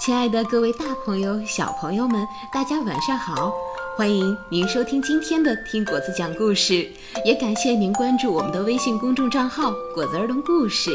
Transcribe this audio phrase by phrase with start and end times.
[0.00, 3.52] 亲爱的各位大朋友、小朋友们，大家晚上好！
[3.98, 6.88] 欢迎您收听今天的听果子讲故事，
[7.22, 10.90] 也感谢您关注我们的微信公众账号“果子儿童故事”。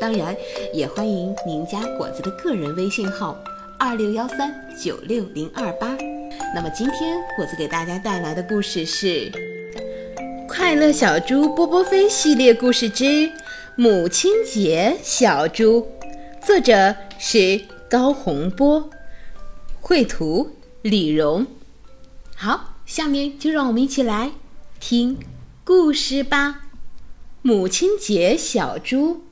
[0.00, 0.34] 当然，
[0.72, 3.38] 也欢迎您加果子的个人微信号：
[3.78, 4.50] 二六幺三
[4.82, 5.94] 九六零二八。
[6.54, 9.30] 那么今天果子给大家带来的故事是
[10.48, 13.30] 《快乐小猪波波飞系列故事之
[13.76, 15.86] 母亲节小猪》，
[16.46, 17.60] 作者是。
[17.90, 18.90] 高洪波，
[19.80, 21.46] 绘图李荣。
[22.36, 24.32] 好，下面就让我们一起来
[24.78, 25.18] 听
[25.64, 26.66] 故事吧。
[27.40, 29.22] 母亲节小猪。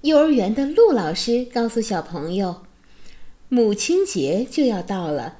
[0.00, 2.62] 幼儿园的陆老师告诉小朋友，
[3.48, 5.36] 母亲节就要到了，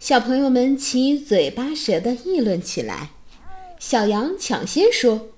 [0.00, 3.10] 小朋友们七嘴八舌的议论起来。
[3.78, 5.28] 小羊抢先说。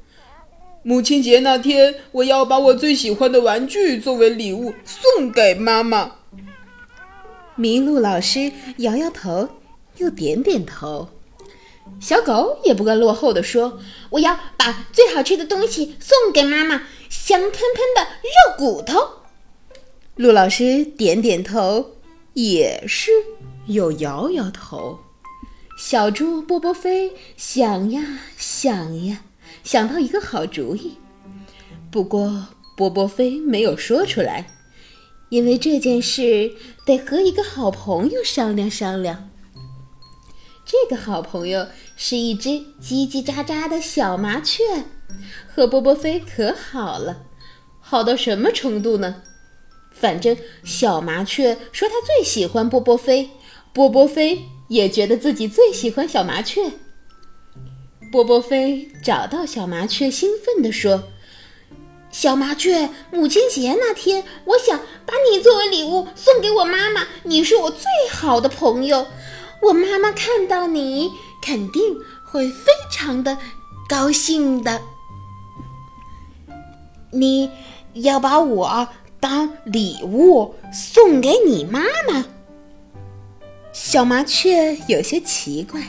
[0.85, 6.13] 母亲节那天，我要把我最喜欢的玩具作为礼物送给妈妈。
[7.59, 9.49] 麋鹿老师摇摇头，
[9.97, 11.09] 又点点头。
[12.01, 13.81] 小狗也不甘落后的说
[14.11, 18.99] ：“我要把最好吃的东西送给妈妈，香喷喷的肉骨头。”
[20.15, 21.97] 鹿老师点点头，
[22.35, 23.11] 也是
[23.67, 25.01] 又摇摇头。
[25.77, 29.23] 小猪波波飞想呀想呀。
[29.63, 30.99] 想到一个好主意，
[31.91, 34.55] 不过波波飞没有说出来，
[35.31, 36.53] 因为这件事
[36.85, 39.31] 得和一个好朋友商量商量。
[40.65, 44.63] 这个好朋友是一只叽叽喳喳的小麻雀，
[45.55, 47.25] 和波波飞可好了，
[47.81, 49.23] 好到什么程度呢？
[49.91, 53.31] 反正小麻雀说它最喜欢波波飞，
[53.73, 56.71] 波波飞也觉得自己最喜欢小麻雀。
[58.11, 61.05] 波波飞找到小麻雀，兴奋地说
[62.11, 67.07] ：“小麻雀，母亲节那天，我想把你作为礼物送给我妈妈。
[67.25, 69.07] 你是我最好的朋友，
[69.63, 71.11] 我妈妈看到你
[71.43, 71.83] 肯定
[72.25, 73.37] 会非常的
[73.89, 74.81] 高兴的。
[77.11, 77.51] 你
[77.95, 78.89] 要把我
[79.21, 81.81] 当礼物送给你妈
[82.11, 82.25] 妈？”
[83.73, 85.81] 小麻雀有些奇怪。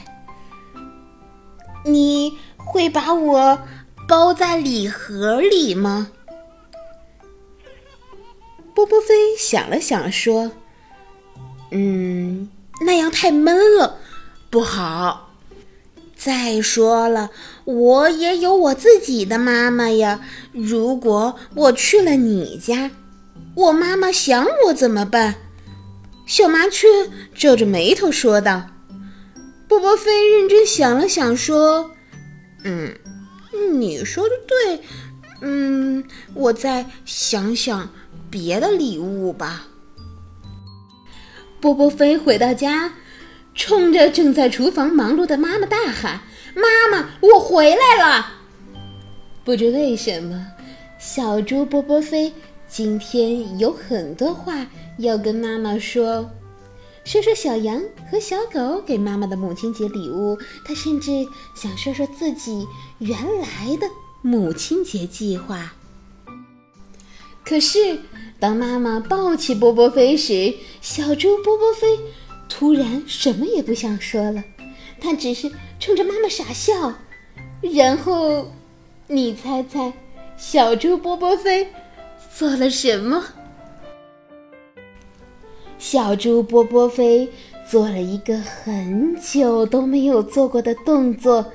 [1.93, 3.59] 你会把我
[4.07, 6.11] 包在礼盒里吗？
[8.73, 10.51] 波波飞想了想说
[11.71, 12.49] ：“嗯，
[12.85, 13.97] 那样太闷了，
[14.49, 15.31] 不好。
[16.15, 17.29] 再说了，
[17.65, 20.21] 我也有我自己的妈妈呀。
[20.51, 22.91] 如果我去了你家，
[23.55, 25.35] 我妈妈想我怎么办？”
[26.25, 26.87] 小麻雀
[27.33, 28.67] 皱着眉头说道。
[29.79, 31.91] 波波飞认真想了想，说
[32.65, 32.93] ：“嗯，
[33.79, 34.81] 你说的对，
[35.41, 36.03] 嗯，
[36.33, 37.89] 我再想想
[38.29, 39.67] 别的礼物吧。”
[41.61, 42.95] 波波飞回到家，
[43.55, 46.23] 冲着正在厨房忙碌的妈妈大喊
[46.53, 48.33] ：“妈妈，我回来了！”
[49.45, 50.45] 不知为什么，
[50.99, 52.33] 小猪波波飞
[52.67, 54.67] 今天有很多话
[54.97, 56.29] 要跟妈妈说。
[57.09, 57.81] 说说小羊
[58.11, 61.25] 和小狗给妈妈的母亲节礼物，他甚至
[61.55, 62.67] 想说说自己
[62.99, 63.87] 原来的
[64.21, 65.73] 母亲节计划。
[67.43, 67.97] 可是，
[68.39, 71.87] 当妈妈抱起波波飞时，小猪波波飞
[72.47, 74.43] 突然什么也不想说了，
[75.01, 76.93] 他只是冲着妈妈傻笑。
[77.61, 78.51] 然后，
[79.07, 79.91] 你猜猜，
[80.37, 81.69] 小猪波波飞
[82.35, 83.25] 做了什么？
[85.79, 87.27] 小猪波波飞
[87.67, 91.53] 做了一个很久都没有做过的动作。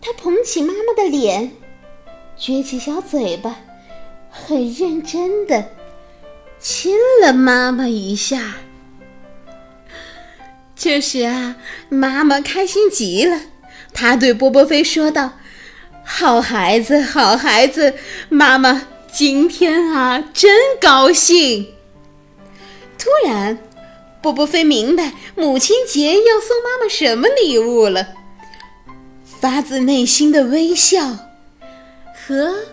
[0.00, 1.52] 他捧起妈妈的脸，
[2.38, 3.56] 撅起小嘴巴，
[4.30, 5.66] 很认真的
[6.58, 8.54] 亲了妈妈一下。
[10.74, 11.56] 这时啊，
[11.88, 13.40] 妈妈开心极了，
[13.92, 15.32] 她对波波飞说道
[16.02, 17.94] ：“好孩子，好孩子，
[18.28, 21.74] 妈妈今天啊，真高兴。”
[23.06, 23.56] 突然，
[24.20, 28.08] 波波飞明白母亲节要送妈妈什么礼物了。
[29.24, 31.16] 发自内心的微笑
[32.12, 32.64] 和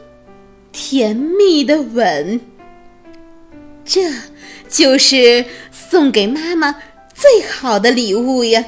[0.72, 2.42] 甜蜜的吻，
[3.86, 4.12] 这
[4.68, 6.82] 就是送给妈妈
[7.14, 8.66] 最好的礼物呀！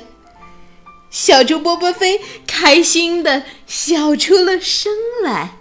[1.09, 5.55] 小猪波波飞开心的笑出了声来。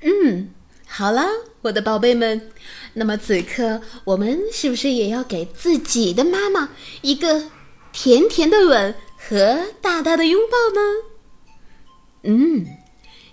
[0.00, 0.48] 嗯，
[0.86, 1.26] 好了，
[1.68, 2.50] 我的宝贝们。
[2.94, 6.70] 那么此刻，我们是不是也要给自己的妈妈
[7.02, 7.44] 一个
[7.92, 10.80] 甜甜的吻和大大的拥抱呢？
[12.22, 12.66] 嗯，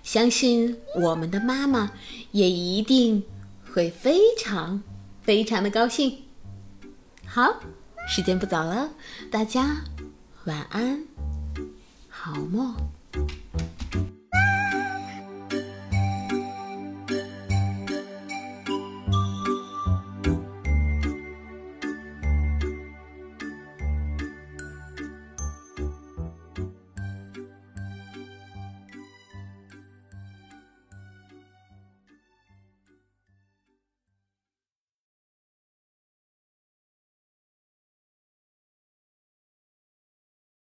[0.02, 1.90] 相信我们的妈妈
[2.30, 3.24] 也一定
[3.72, 4.82] 会非常
[5.22, 6.22] 非常的高兴。
[7.26, 7.60] 好，
[8.06, 8.90] 时间不早了，
[9.30, 9.82] 大家
[10.44, 11.04] 晚安，
[12.08, 12.76] 好梦。